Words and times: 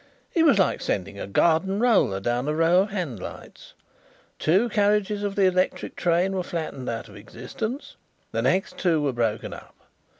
It 0.33 0.45
was 0.47 0.57
like 0.57 0.81
sending 0.81 1.19
a 1.19 1.27
garden 1.27 1.79
roller 1.79 2.19
down 2.19 2.47
a 2.47 2.55
row 2.55 2.81
of 2.81 2.89
handlights. 2.89 3.73
Two 4.39 4.67
carriages 4.69 5.21
of 5.21 5.35
the 5.35 5.43
electric 5.45 5.95
train 5.95 6.33
were 6.35 6.41
flattened 6.41 6.89
out 6.89 7.07
of 7.07 7.15
existence; 7.15 7.97
the 8.31 8.41
next 8.41 8.79
two 8.79 8.99
were 8.99 9.13
broken 9.13 9.53
up. 9.53 9.75